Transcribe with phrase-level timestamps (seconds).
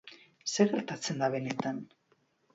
[0.55, 1.81] Zer gertatzen da benetan?